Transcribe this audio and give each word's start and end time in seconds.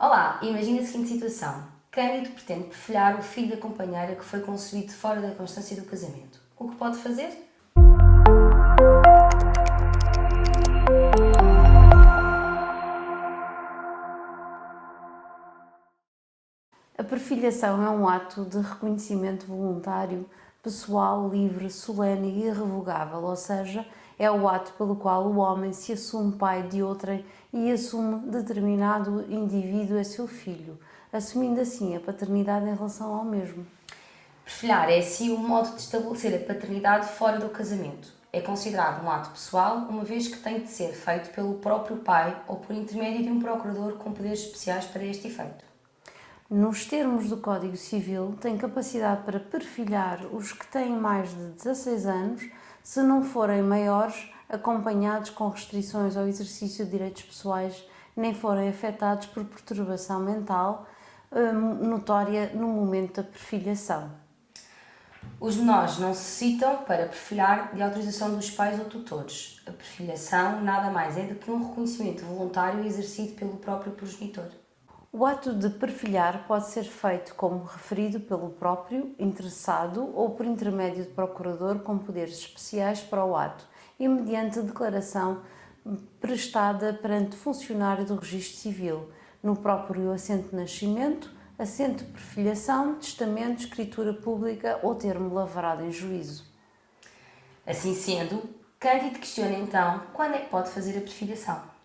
Olá, 0.00 0.38
imagine 0.42 0.78
a 0.78 0.86
seguinte 0.86 1.08
situação. 1.08 1.66
Cândido 1.90 2.30
pretende 2.30 2.68
perfilhar 2.68 3.18
o 3.18 3.22
filho 3.22 3.50
da 3.50 3.56
companheira 3.56 4.14
que 4.14 4.24
foi 4.24 4.38
concebido 4.38 4.92
fora 4.92 5.20
da 5.20 5.34
constância 5.34 5.74
do 5.74 5.84
casamento. 5.84 6.40
O 6.56 6.68
que 6.68 6.76
pode 6.76 6.98
fazer? 6.98 7.50
A 16.96 17.02
perfilhação 17.02 17.82
é 17.82 17.90
um 17.90 18.06
ato 18.06 18.44
de 18.44 18.60
reconhecimento 18.60 19.46
voluntário, 19.46 20.30
pessoal, 20.62 21.28
livre, 21.28 21.68
solene 21.70 22.30
e 22.30 22.46
irrevogável, 22.46 23.24
ou 23.24 23.34
seja, 23.34 23.84
é 24.18 24.30
o 24.30 24.48
ato 24.48 24.72
pelo 24.72 24.96
qual 24.96 25.26
o 25.26 25.36
homem 25.36 25.72
se 25.72 25.92
assume 25.92 26.36
pai 26.36 26.64
de 26.64 26.82
outrem 26.82 27.24
e 27.52 27.70
assume 27.70 28.30
determinado 28.30 29.24
indivíduo 29.30 29.98
a 29.98 30.04
seu 30.04 30.26
filho, 30.26 30.78
assumindo 31.12 31.60
assim 31.60 31.94
a 31.96 32.00
paternidade 32.00 32.66
em 32.66 32.74
relação 32.74 33.14
ao 33.14 33.24
mesmo. 33.24 33.66
Perfilhar 34.44 34.90
é 34.90 34.98
assim 34.98 35.30
um 35.30 35.38
modo 35.38 35.74
de 35.74 35.80
estabelecer 35.80 36.34
a 36.34 36.46
paternidade 36.46 37.06
fora 37.06 37.38
do 37.38 37.48
casamento. 37.48 38.12
É 38.32 38.40
considerado 38.40 39.04
um 39.04 39.10
ato 39.10 39.30
pessoal, 39.30 39.76
uma 39.88 40.04
vez 40.04 40.28
que 40.28 40.38
tem 40.38 40.60
de 40.60 40.68
ser 40.68 40.92
feito 40.92 41.30
pelo 41.34 41.54
próprio 41.54 41.98
pai 41.98 42.42
ou 42.46 42.56
por 42.56 42.74
intermédio 42.74 43.22
de 43.22 43.30
um 43.30 43.40
procurador 43.40 43.94
com 43.94 44.12
poderes 44.12 44.40
especiais 44.40 44.84
para 44.84 45.04
este 45.04 45.28
efeito 45.28 45.68
nos 46.50 46.86
termos 46.86 47.28
do 47.28 47.36
Código 47.36 47.76
Civil, 47.76 48.34
tem 48.40 48.56
capacidade 48.56 49.22
para 49.22 49.38
perfilhar 49.38 50.24
os 50.32 50.50
que 50.50 50.66
têm 50.66 50.96
mais 50.96 51.28
de 51.28 51.44
16 51.62 52.06
anos, 52.06 52.48
se 52.88 53.02
não 53.02 53.22
forem 53.22 53.60
maiores, 53.60 54.30
acompanhados 54.48 55.28
com 55.28 55.50
restrições 55.50 56.16
ao 56.16 56.26
exercício 56.26 56.86
de 56.86 56.90
direitos 56.90 57.22
pessoais, 57.22 57.84
nem 58.16 58.32
forem 58.32 58.66
afetados 58.66 59.26
por 59.26 59.44
perturbação 59.44 60.20
mental 60.20 60.88
hum, 61.30 61.86
notória 61.86 62.50
no 62.54 62.66
momento 62.66 63.16
da 63.16 63.24
perfilhação. 63.24 64.10
Os 65.38 65.56
menores 65.56 65.98
não 65.98 66.08
necessitam, 66.08 66.78
para 66.78 67.04
perfilhar, 67.04 67.74
de 67.74 67.82
autorização 67.82 68.34
dos 68.34 68.50
pais 68.50 68.78
ou 68.78 68.86
tutores. 68.86 69.60
A 69.66 69.70
perfilhação 69.70 70.62
nada 70.62 70.90
mais 70.90 71.18
é 71.18 71.24
do 71.24 71.34
que 71.34 71.50
um 71.50 71.68
reconhecimento 71.68 72.24
voluntário 72.24 72.86
exercido 72.86 73.34
pelo 73.34 73.58
próprio 73.58 73.92
progenitor. 73.92 74.48
O 75.10 75.24
ato 75.24 75.54
de 75.54 75.70
perfilhar 75.70 76.46
pode 76.46 76.66
ser 76.66 76.84
feito 76.84 77.34
como 77.34 77.64
referido 77.64 78.20
pelo 78.20 78.50
próprio 78.50 79.14
interessado 79.18 80.12
ou 80.14 80.30
por 80.30 80.44
intermédio 80.44 81.04
de 81.04 81.10
procurador 81.10 81.78
com 81.78 81.96
poderes 81.96 82.34
especiais 82.34 83.00
para 83.00 83.24
o 83.24 83.34
ato 83.34 83.66
e 83.98 84.06
mediante 84.06 84.60
declaração 84.60 85.40
prestada 86.20 86.92
perante 86.92 87.36
funcionário 87.36 88.04
do 88.04 88.16
registro 88.16 88.58
civil, 88.58 89.10
no 89.42 89.56
próprio 89.56 90.12
assento 90.12 90.50
de 90.50 90.56
nascimento, 90.56 91.32
assento 91.58 92.04
de 92.04 92.10
perfilhação, 92.10 92.96
testamento, 92.96 93.60
escritura 93.60 94.12
pública 94.12 94.78
ou 94.82 94.94
termo 94.94 95.32
lavrado 95.32 95.86
em 95.86 95.90
juízo. 95.90 96.44
Assim 97.66 97.94
sendo, 97.94 98.42
Cândido 98.78 99.18
questiona 99.18 99.56
então 99.56 100.02
quando 100.12 100.34
é 100.34 100.40
que 100.40 100.50
pode 100.50 100.68
fazer 100.68 100.98
a 100.98 101.00
perfilhação. 101.00 101.77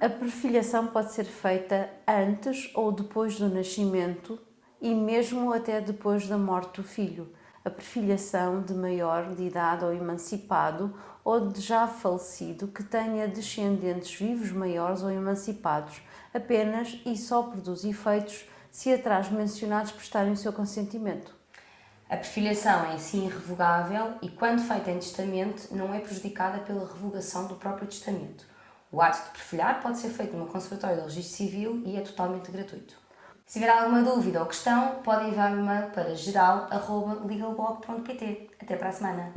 A 0.00 0.08
perfilhação 0.08 0.86
pode 0.86 1.12
ser 1.12 1.24
feita 1.24 1.90
antes 2.06 2.70
ou 2.72 2.92
depois 2.92 3.36
do 3.36 3.48
nascimento 3.48 4.38
e 4.80 4.94
mesmo 4.94 5.52
até 5.52 5.80
depois 5.80 6.28
da 6.28 6.38
morte 6.38 6.80
do 6.80 6.86
filho. 6.86 7.34
A 7.64 7.70
perfilhação 7.70 8.62
de 8.62 8.74
maior 8.74 9.34
de 9.34 9.42
idade 9.42 9.84
ou 9.84 9.92
emancipado 9.92 10.94
ou 11.24 11.48
de 11.48 11.60
já 11.60 11.88
falecido 11.88 12.68
que 12.68 12.84
tenha 12.84 13.26
descendentes 13.26 14.14
vivos 14.14 14.52
maiores 14.52 15.02
ou 15.02 15.10
emancipados, 15.10 16.00
apenas 16.32 17.00
e 17.04 17.16
só 17.16 17.42
produz 17.42 17.84
efeitos 17.84 18.48
se 18.70 18.92
atrás 18.92 19.28
mencionados 19.28 19.90
prestarem 19.90 20.30
o 20.30 20.36
seu 20.36 20.52
consentimento. 20.52 21.34
A 22.08 22.16
perfilhação 22.16 22.84
é 22.84 22.94
em 22.94 22.98
si 23.00 23.16
irrevogável 23.16 24.14
e, 24.22 24.28
quando 24.28 24.60
feita 24.60 24.92
em 24.92 25.00
testamento, 25.00 25.74
não 25.74 25.92
é 25.92 25.98
prejudicada 25.98 26.60
pela 26.60 26.86
revogação 26.86 27.48
do 27.48 27.56
próprio 27.56 27.88
testamento. 27.88 28.46
O 28.90 29.02
ato 29.02 29.22
de 29.24 29.30
perfilhar 29.30 29.82
pode 29.82 29.98
ser 29.98 30.08
feito 30.08 30.34
numa 30.34 30.46
Conservatório 30.46 30.96
do 30.96 31.02
registro 31.02 31.36
civil 31.36 31.82
e 31.84 31.94
é 31.96 32.00
totalmente 32.00 32.50
gratuito. 32.50 32.94
Se 33.46 33.58
tiver 33.58 33.68
alguma 33.70 34.00
dúvida 34.02 34.40
ou 34.40 34.46
questão, 34.46 35.02
podem 35.04 35.28
enviar 35.28 35.52
um 35.52 35.60
e-mail 35.60 35.90
para 35.90 36.14
geral.legalblog.pt. 36.14 38.48
Até 38.60 38.76
para 38.76 38.88
a 38.88 38.92
semana! 38.92 39.30